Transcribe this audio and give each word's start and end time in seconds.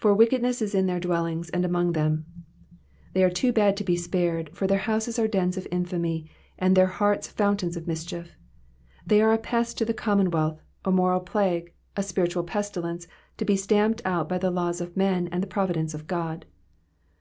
''''For 0.00 0.16
wickedness 0.16 0.60
is 0.60 0.74
in 0.74 0.86
their 0.86 0.98
d^reUingSy 0.98 1.50
and 1.54 1.64
among 1.64 1.92
them.''^ 1.92 2.24
They 3.12 3.22
are 3.22 3.30
too 3.30 3.52
bad 3.52 3.76
to 3.76 3.84
be 3.84 3.94
spared, 3.94 4.50
for 4.52 4.66
their 4.66 4.80
houses 4.90 5.20
are 5.20 5.28
dens 5.28 5.56
of 5.56 5.68
infamy, 5.70 6.28
and 6.58 6.76
their 6.76 6.88
hearts 6.88 7.28
fountains 7.28 7.76
of 7.76 7.86
mischief. 7.86 8.32
They 9.06 9.22
are 9.22 9.32
a 9.32 9.38
pest 9.38 9.78
to 9.78 9.84
the 9.84 9.94
commonwealth, 9.94 10.58
a 10.84 10.90
moral 10.90 11.20
plague, 11.20 11.72
a 11.96 12.02
spiritual 12.02 12.42
pestilence, 12.42 13.06
to 13.36 13.44
be 13.44 13.54
stamped 13.54 14.02
out 14.04 14.28
by 14.28 14.38
the 14.38 14.50
laws 14.50 14.80
of 14.80 14.96
men 14.96 15.28
and 15.30 15.44
the 15.44 15.46
providence 15.46 15.94
of 15.94 16.08
God. 16.08 16.44